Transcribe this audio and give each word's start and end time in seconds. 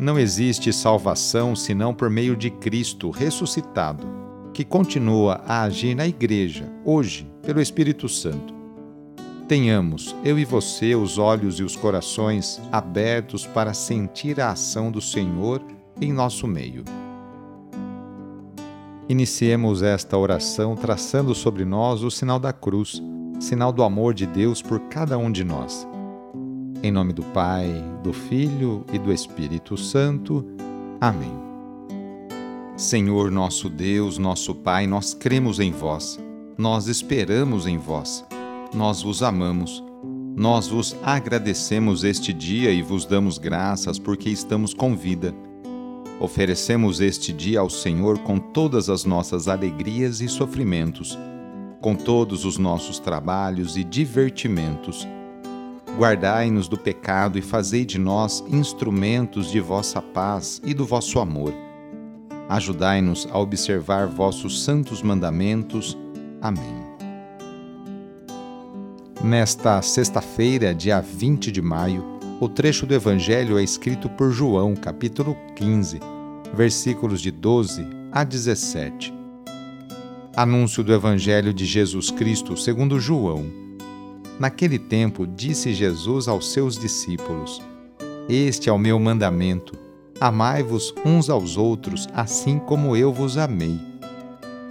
Não 0.00 0.18
existe 0.18 0.72
salvação 0.72 1.54
senão 1.54 1.92
por 1.92 2.08
meio 2.08 2.34
de 2.34 2.50
Cristo 2.50 3.10
ressuscitado, 3.10 4.06
que 4.54 4.64
continua 4.64 5.42
a 5.46 5.60
agir 5.64 5.94
na 5.94 6.06
Igreja, 6.06 6.72
hoje, 6.86 7.30
pelo 7.42 7.60
Espírito 7.60 8.08
Santo. 8.08 8.54
Tenhamos, 9.46 10.16
eu 10.24 10.38
e 10.38 10.44
você, 10.46 10.94
os 10.94 11.18
olhos 11.18 11.60
e 11.60 11.62
os 11.62 11.76
corações 11.76 12.58
abertos 12.72 13.46
para 13.46 13.74
sentir 13.74 14.40
a 14.40 14.52
ação 14.52 14.90
do 14.90 15.02
Senhor 15.02 15.62
em 16.00 16.14
nosso 16.14 16.46
meio. 16.46 16.82
Iniciemos 19.06 19.82
esta 19.82 20.16
oração 20.16 20.76
traçando 20.76 21.34
sobre 21.34 21.66
nós 21.66 22.02
o 22.02 22.10
sinal 22.10 22.38
da 22.38 22.54
cruz, 22.54 23.02
sinal 23.38 23.70
do 23.70 23.82
amor 23.82 24.14
de 24.14 24.24
Deus 24.24 24.62
por 24.62 24.80
cada 24.88 25.18
um 25.18 25.30
de 25.30 25.44
nós. 25.44 25.86
Em 26.82 26.90
nome 26.90 27.12
do 27.12 27.22
Pai, 27.22 27.70
do 28.02 28.12
Filho 28.12 28.84
e 28.92 28.98
do 28.98 29.12
Espírito 29.12 29.76
Santo. 29.76 30.46
Amém. 31.00 31.32
Senhor 32.76 33.30
nosso 33.30 33.68
Deus, 33.68 34.18
nosso 34.18 34.54
Pai, 34.54 34.86
nós 34.86 35.12
cremos 35.12 35.60
em 35.60 35.70
vós, 35.70 36.18
nós 36.56 36.86
esperamos 36.86 37.66
em 37.66 37.76
vós, 37.76 38.24
nós 38.74 39.02
vos 39.02 39.22
amamos. 39.22 39.84
Nós 40.36 40.68
vos 40.68 40.96
agradecemos 41.02 42.04
este 42.04 42.32
dia 42.32 42.70
e 42.70 42.80
vos 42.80 43.04
damos 43.04 43.36
graças 43.36 43.98
porque 43.98 44.30
estamos 44.30 44.72
com 44.72 44.96
vida 44.96 45.34
Oferecemos 46.20 47.00
este 47.00 47.32
dia 47.32 47.60
ao 47.60 47.70
Senhor 47.70 48.18
com 48.18 48.38
todas 48.38 48.90
as 48.90 49.06
nossas 49.06 49.48
alegrias 49.48 50.20
e 50.20 50.28
sofrimentos, 50.28 51.18
com 51.80 51.94
todos 51.94 52.44
os 52.44 52.58
nossos 52.58 52.98
trabalhos 52.98 53.78
e 53.78 53.82
divertimentos. 53.82 55.08
Guardai-nos 56.00 56.66
do 56.66 56.78
pecado 56.78 57.38
e 57.38 57.42
fazei 57.42 57.84
de 57.84 57.98
nós 57.98 58.42
instrumentos 58.48 59.50
de 59.50 59.60
vossa 59.60 60.00
paz 60.00 60.58
e 60.64 60.72
do 60.72 60.86
vosso 60.86 61.20
amor. 61.20 61.52
Ajudai-nos 62.48 63.28
a 63.30 63.38
observar 63.38 64.06
vossos 64.06 64.64
santos 64.64 65.02
mandamentos. 65.02 65.98
Amém. 66.40 66.74
Nesta 69.22 69.82
sexta-feira, 69.82 70.74
dia 70.74 71.02
20 71.02 71.52
de 71.52 71.60
maio, 71.60 72.02
o 72.40 72.48
trecho 72.48 72.86
do 72.86 72.94
Evangelho 72.94 73.58
é 73.58 73.62
escrito 73.62 74.08
por 74.08 74.32
João, 74.32 74.74
capítulo 74.74 75.36
15, 75.54 76.00
versículos 76.54 77.20
de 77.20 77.30
12 77.30 77.86
a 78.10 78.24
17. 78.24 79.12
Anúncio 80.34 80.82
do 80.82 80.94
Evangelho 80.94 81.52
de 81.52 81.66
Jesus 81.66 82.10
Cristo 82.10 82.56
segundo 82.56 82.98
João. 82.98 83.69
Naquele 84.40 84.78
tempo 84.78 85.26
disse 85.26 85.74
Jesus 85.74 86.26
aos 86.26 86.50
seus 86.50 86.78
discípulos: 86.78 87.60
Este 88.26 88.70
é 88.70 88.72
o 88.72 88.78
meu 88.78 88.98
mandamento: 88.98 89.74
amai-vos 90.18 90.94
uns 91.04 91.28
aos 91.28 91.58
outros, 91.58 92.08
assim 92.14 92.58
como 92.58 92.96
eu 92.96 93.12
vos 93.12 93.36
amei. 93.36 93.78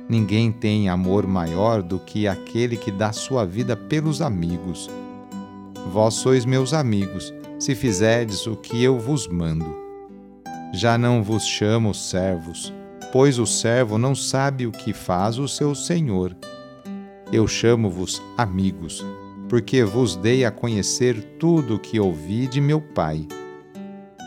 Ninguém 0.09 0.51
tem 0.51 0.89
amor 0.89 1.27
maior 1.27 1.83
do 1.83 1.99
que 1.99 2.27
aquele 2.27 2.75
que 2.77 2.91
dá 2.91 3.11
sua 3.11 3.45
vida 3.45 3.77
pelos 3.77 4.23
amigos. 4.23 4.89
Vós 5.93 6.15
sois 6.15 6.45
meus 6.45 6.73
amigos 6.73 7.31
se 7.59 7.75
fizerdes 7.75 8.47
o 8.47 8.55
que 8.55 8.83
eu 8.83 8.97
vos 8.97 9.27
mando. 9.27 9.71
Já 10.73 10.97
não 10.97 11.21
vos 11.21 11.45
chamo 11.45 11.93
servos, 11.93 12.73
pois 13.11 13.37
o 13.37 13.45
servo 13.45 13.99
não 13.99 14.15
sabe 14.15 14.65
o 14.65 14.71
que 14.71 14.93
faz 14.93 15.37
o 15.37 15.47
seu 15.47 15.75
senhor. 15.75 16.35
Eu 17.31 17.47
chamo-vos 17.47 18.19
amigos, 18.35 19.05
porque 19.49 19.83
vos 19.83 20.15
dei 20.15 20.45
a 20.45 20.51
conhecer 20.51 21.21
tudo 21.39 21.75
o 21.75 21.79
que 21.79 21.99
ouvi 21.99 22.47
de 22.47 22.61
meu 22.61 22.79
Pai. 22.79 23.27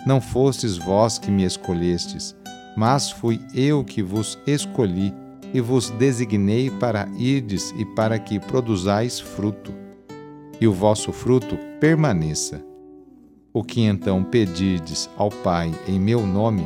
Não 0.04 0.20
fostes 0.20 0.76
vós 0.76 1.18
que 1.18 1.30
me 1.30 1.44
escolhestes, 1.44 2.36
mas 2.76 3.10
fui 3.10 3.40
eu 3.54 3.82
que 3.84 4.02
vos 4.02 4.38
escolhi 4.46 5.14
e 5.54 5.60
vos 5.60 5.88
designei 5.90 6.70
para 6.70 7.08
irdes 7.16 7.72
e 7.78 7.84
para 7.84 8.18
que 8.18 8.40
produzais 8.40 9.20
fruto, 9.20 9.72
e 10.60 10.66
o 10.66 10.72
vosso 10.72 11.12
fruto 11.12 11.56
permaneça 11.80 12.72
o 13.52 13.62
que 13.62 13.82
então 13.82 14.24
pedirdes 14.24 15.10
ao 15.16 15.28
Pai 15.28 15.70
em 15.86 16.00
meu 16.00 16.26
nome, 16.26 16.64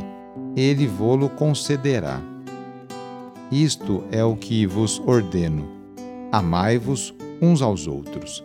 ele 0.57 0.87
vô-lo 0.87 1.29
concederá. 1.29 2.21
Isto 3.51 4.05
é 4.11 4.25
o 4.25 4.37
que 4.37 4.67
vos 4.67 5.01
ordeno: 5.05 5.69
amai-vos 6.31 7.15
uns 7.41 7.61
aos 7.61 7.87
outros. 7.87 8.45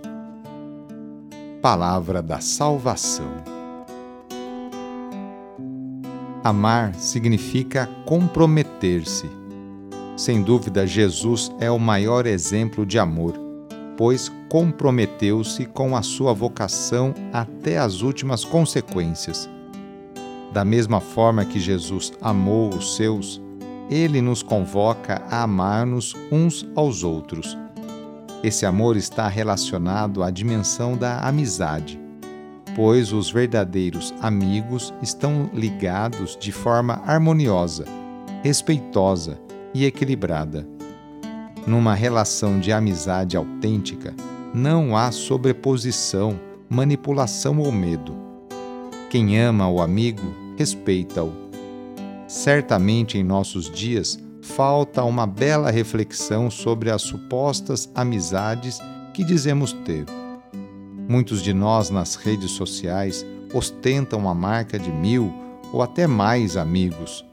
Palavra 1.62 2.22
da 2.22 2.40
Salvação. 2.40 3.32
Amar 6.44 6.96
significa 6.96 7.88
comprometer-se. 8.06 9.30
Sem 10.18 10.42
dúvida, 10.42 10.88
Jesus 10.88 11.52
é 11.60 11.70
o 11.70 11.80
maior 11.80 12.26
exemplo 12.26 12.86
de 12.86 12.98
amor 12.98 13.52
pois 14.02 14.32
comprometeu-se 14.50 15.64
com 15.64 15.96
a 15.96 16.02
sua 16.02 16.34
vocação 16.34 17.14
até 17.32 17.78
as 17.78 18.02
últimas 18.02 18.44
consequências. 18.44 19.48
Da 20.52 20.66
mesma 20.66 21.00
forma 21.00 21.46
que 21.46 21.60
Jesus 21.60 22.12
amou 22.20 22.74
os 22.74 22.96
seus, 22.96 23.40
ele 23.92 24.20
nos 24.20 24.42
convoca 24.42 25.22
a 25.30 25.44
amar-nos 25.44 26.16
uns 26.32 26.68
aos 26.76 27.04
outros. 27.04 27.56
Esse 28.44 28.66
amor 28.66 28.98
está 28.98 29.28
relacionado 29.28 30.24
à 30.24 30.32
dimensão 30.32 30.98
da 30.98 31.20
amizade, 31.20 32.00
pois 32.76 33.14
os 33.14 33.30
verdadeiros 33.30 34.14
amigos 34.20 34.92
estão 35.00 35.48
ligados 35.54 36.36
de 36.40 36.52
forma 36.52 37.02
harmoniosa, 37.06 37.86
respeitosa 38.44 39.40
e 39.76 39.86
equilibrada. 39.86 40.68
Numa 41.68 41.94
relação 41.94 42.60
de 42.60 42.72
amizade 42.72 43.38
autêntica, 43.38 44.16
não 44.54 44.98
há 44.98 45.12
sobreposição, 45.12 46.40
manipulação 46.68 47.60
ou 47.60 47.72
medo. 47.72 48.16
Quem 49.12 49.40
ama 49.40 49.70
o 49.70 49.82
amigo, 49.82 50.34
respeita-o. 50.58 51.32
Certamente 52.28 53.20
em 53.20 53.24
nossos 53.24 53.70
dias 53.70 54.20
falta 54.42 55.04
uma 55.04 55.28
bela 55.28 55.72
reflexão 55.72 56.50
sobre 56.50 56.90
as 56.90 57.02
supostas 57.02 57.90
amizades 57.96 58.80
que 59.14 59.24
dizemos 59.24 59.74
ter. 59.86 60.06
Muitos 61.08 61.42
de 61.42 61.54
nós 61.54 61.90
nas 61.90 62.16
redes 62.16 62.52
sociais 62.52 63.26
ostentam 63.54 64.30
a 64.30 64.34
marca 64.34 64.80
de 64.80 64.92
mil 64.92 65.34
ou 65.74 65.82
até 65.82 66.08
mais 66.08 66.56
amigos 66.58 67.26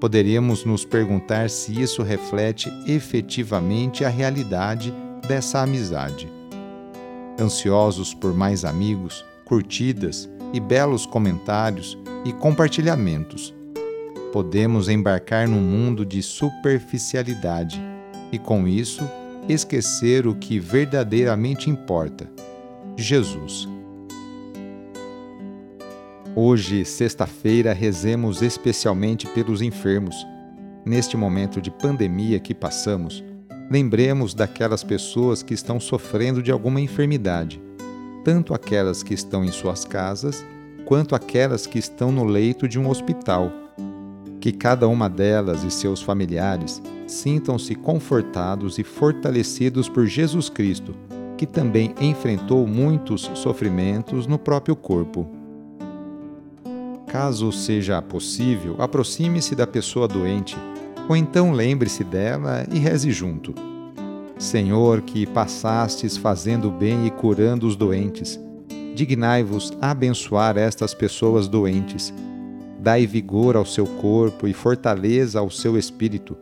poderíamos 0.00 0.64
nos 0.64 0.84
perguntar 0.84 1.50
se 1.50 1.78
isso 1.78 2.02
reflete 2.02 2.72
efetivamente 2.86 4.02
a 4.02 4.08
realidade 4.08 4.92
dessa 5.28 5.60
amizade. 5.60 6.26
Ansiosos 7.38 8.14
por 8.14 8.34
mais 8.34 8.64
amigos, 8.64 9.24
curtidas 9.44 10.28
e 10.54 10.58
belos 10.58 11.04
comentários 11.04 11.98
e 12.24 12.32
compartilhamentos, 12.32 13.54
podemos 14.32 14.88
embarcar 14.88 15.48
num 15.48 15.60
mundo 15.60 16.04
de 16.04 16.22
superficialidade 16.22 17.80
e, 18.32 18.38
com 18.38 18.66
isso, 18.66 19.02
esquecer 19.48 20.26
o 20.26 20.34
que 20.34 20.58
verdadeiramente 20.58 21.68
importa: 21.68 22.30
Jesus. 22.96 23.68
Hoje, 26.34 26.84
sexta-feira, 26.84 27.72
rezemos 27.72 28.40
especialmente 28.40 29.26
pelos 29.26 29.60
enfermos. 29.60 30.14
Neste 30.84 31.16
momento 31.16 31.60
de 31.60 31.70
pandemia 31.70 32.38
que 32.38 32.54
passamos, 32.54 33.22
lembremos 33.70 34.32
daquelas 34.32 34.84
pessoas 34.84 35.42
que 35.42 35.52
estão 35.52 35.80
sofrendo 35.80 36.40
de 36.42 36.52
alguma 36.52 36.80
enfermidade, 36.80 37.60
tanto 38.24 38.54
aquelas 38.54 39.02
que 39.02 39.12
estão 39.12 39.44
em 39.44 39.50
suas 39.50 39.84
casas, 39.84 40.44
quanto 40.86 41.14
aquelas 41.14 41.66
que 41.66 41.78
estão 41.78 42.12
no 42.12 42.24
leito 42.24 42.68
de 42.68 42.78
um 42.78 42.88
hospital. 42.88 43.52
Que 44.40 44.52
cada 44.52 44.88
uma 44.88 45.08
delas 45.08 45.62
e 45.62 45.70
seus 45.70 46.00
familiares 46.00 46.82
sintam-se 47.06 47.74
confortados 47.74 48.78
e 48.78 48.82
fortalecidos 48.82 49.88
por 49.88 50.06
Jesus 50.06 50.48
Cristo, 50.48 50.94
que 51.36 51.46
também 51.46 51.94
enfrentou 52.00 52.66
muitos 52.66 53.30
sofrimentos 53.34 54.26
no 54.26 54.38
próprio 54.38 54.74
corpo. 54.74 55.28
Caso 57.06 57.50
seja 57.50 58.00
possível, 58.00 58.76
aproxime-se 58.78 59.54
da 59.54 59.66
pessoa 59.66 60.06
doente, 60.06 60.56
ou 61.08 61.16
então 61.16 61.52
lembre-se 61.52 62.04
dela 62.04 62.64
e 62.72 62.78
reze 62.78 63.10
junto. 63.10 63.52
Senhor, 64.38 65.02
que 65.02 65.26
passastes 65.26 66.16
fazendo 66.16 66.70
bem 66.70 67.06
e 67.06 67.10
curando 67.10 67.66
os 67.66 67.76
doentes, 67.76 68.40
dignai-vos 68.94 69.76
abençoar 69.82 70.56
estas 70.56 70.94
pessoas 70.94 71.46
doentes. 71.46 72.14
Dai 72.82 73.06
vigor 73.06 73.56
ao 73.56 73.66
seu 73.66 73.86
corpo 73.86 74.48
e 74.48 74.54
fortaleza 74.54 75.38
ao 75.38 75.50
seu 75.50 75.76
espírito. 75.76 76.34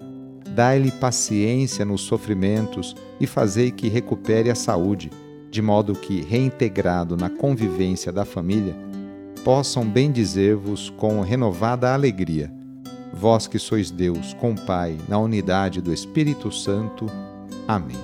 Dai-lhe 0.55 0.93
paciência 0.93 1.85
nos 1.85 2.03
sofrimentos 2.03 2.95
e 3.21 3.27
fazei 3.27 3.73
que 3.73 3.89
recupere 3.89 4.49
a 4.49 4.55
saúde, 4.55 5.11
de 5.51 5.61
modo 5.61 5.95
que, 5.95 6.23
reintegrado 6.23 7.17
na 7.17 7.29
convivência 7.29 8.13
da 8.13 8.25
família, 8.25 8.77
possam 9.45 9.85
bendizer-vos 9.85 10.91
com 10.91 11.21
renovada 11.23 11.93
alegria. 11.93 12.53
Vós 13.13 13.49
que 13.49 13.59
sois 13.59 13.91
Deus, 13.91 14.33
com 14.35 14.55
Pai, 14.55 14.97
na 15.09 15.19
unidade 15.19 15.81
do 15.81 15.93
Espírito 15.93 16.53
Santo. 16.53 17.07
Amém. 17.67 17.99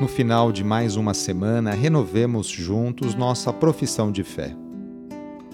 No 0.00 0.08
final 0.08 0.50
de 0.50 0.64
mais 0.64 0.96
uma 0.96 1.14
semana, 1.14 1.70
renovemos 1.70 2.48
juntos 2.48 3.14
nossa 3.14 3.52
profissão 3.52 4.10
de 4.10 4.24
fé. 4.24 4.65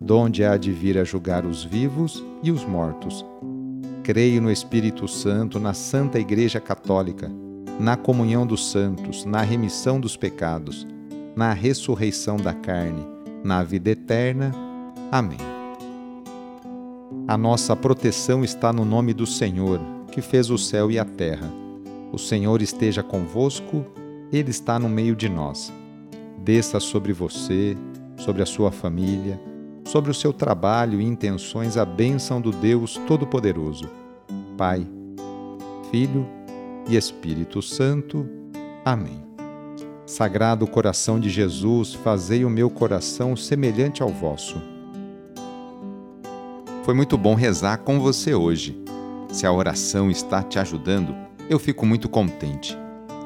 donde 0.00 0.44
há 0.44 0.56
de 0.56 0.72
vir 0.72 0.98
a 0.98 1.04
julgar 1.04 1.44
os 1.44 1.64
vivos 1.64 2.22
e 2.42 2.50
os 2.50 2.64
mortos. 2.64 3.24
Creio 4.02 4.40
no 4.40 4.50
Espírito 4.50 5.08
Santo, 5.08 5.58
na 5.58 5.72
Santa 5.72 6.18
Igreja 6.18 6.60
Católica, 6.60 7.30
na 7.80 7.96
comunhão 7.96 8.46
dos 8.46 8.70
santos, 8.70 9.24
na 9.24 9.42
remissão 9.42 9.98
dos 9.98 10.16
pecados, 10.16 10.86
na 11.34 11.52
ressurreição 11.52 12.36
da 12.36 12.54
carne, 12.54 13.04
na 13.42 13.62
vida 13.62 13.90
eterna. 13.90 14.52
Amém. 15.10 15.38
A 17.28 17.36
nossa 17.36 17.74
proteção 17.74 18.44
está 18.44 18.72
no 18.72 18.84
nome 18.84 19.12
do 19.12 19.26
Senhor, 19.26 19.80
que 20.12 20.22
fez 20.22 20.50
o 20.50 20.56
céu 20.56 20.90
e 20.90 20.98
a 20.98 21.04
terra. 21.04 21.50
O 22.12 22.18
Senhor 22.18 22.62
esteja 22.62 23.02
convosco, 23.02 23.84
Ele 24.32 24.50
está 24.50 24.78
no 24.78 24.88
meio 24.88 25.16
de 25.16 25.28
nós. 25.28 25.72
Desça 26.38 26.78
sobre 26.78 27.12
você, 27.12 27.76
sobre 28.16 28.42
a 28.42 28.46
sua 28.46 28.70
família, 28.70 29.40
sobre 29.86 30.10
o 30.10 30.14
seu 30.14 30.32
trabalho 30.32 31.00
e 31.00 31.04
intenções 31.04 31.76
a 31.76 31.84
bênção 31.84 32.40
do 32.40 32.50
Deus 32.50 33.00
Todo-Poderoso, 33.06 33.88
Pai, 34.58 34.86
Filho 35.90 36.26
e 36.88 36.96
Espírito 36.96 37.62
Santo. 37.62 38.28
Amém. 38.84 39.24
Sagrado 40.04 40.66
coração 40.66 41.20
de 41.20 41.30
Jesus, 41.30 41.94
fazei 41.94 42.44
o 42.44 42.50
meu 42.50 42.68
coração 42.68 43.36
semelhante 43.36 44.02
ao 44.02 44.08
vosso. 44.08 44.60
Foi 46.82 46.94
muito 46.94 47.16
bom 47.16 47.34
rezar 47.34 47.78
com 47.78 48.00
você 48.00 48.34
hoje. 48.34 48.80
Se 49.30 49.46
a 49.46 49.52
oração 49.52 50.10
está 50.10 50.42
te 50.42 50.58
ajudando, 50.58 51.14
eu 51.48 51.58
fico 51.58 51.86
muito 51.86 52.08
contente. 52.08 52.76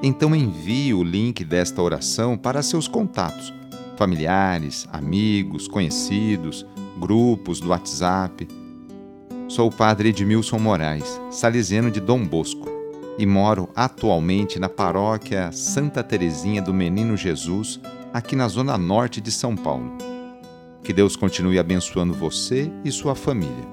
Então 0.02 0.34
envie 0.34 0.94
o 0.94 1.02
link 1.02 1.44
desta 1.44 1.82
oração 1.82 2.36
para 2.36 2.62
seus 2.62 2.88
contatos 2.88 3.59
familiares, 4.00 4.88
amigos, 4.90 5.68
conhecidos, 5.68 6.64
grupos 6.98 7.60
do 7.60 7.68
WhatsApp. 7.68 8.48
Sou 9.46 9.68
o 9.68 9.70
padre 9.70 10.08
Edmilson 10.08 10.58
Moraes, 10.58 11.20
salesiano 11.30 11.90
de 11.90 12.00
Dom 12.00 12.26
Bosco, 12.26 12.66
e 13.18 13.26
moro 13.26 13.68
atualmente 13.76 14.58
na 14.58 14.70
paróquia 14.70 15.52
Santa 15.52 16.02
Terezinha 16.02 16.62
do 16.62 16.72
Menino 16.72 17.14
Jesus, 17.14 17.78
aqui 18.10 18.34
na 18.34 18.48
zona 18.48 18.78
norte 18.78 19.20
de 19.20 19.30
São 19.30 19.54
Paulo. 19.54 19.92
Que 20.82 20.94
Deus 20.94 21.14
continue 21.14 21.58
abençoando 21.58 22.14
você 22.14 22.72
e 22.82 22.90
sua 22.90 23.14
família. 23.14 23.68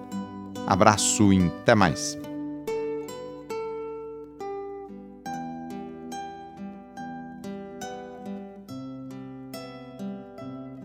Abraço 0.68 1.31
e 1.31 1.41
até 1.62 1.73
mais! 1.73 2.26